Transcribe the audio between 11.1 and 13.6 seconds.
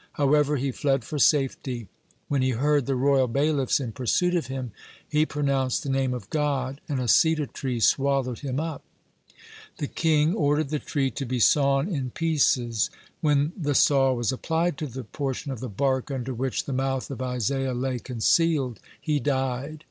to be sawn in pieces. When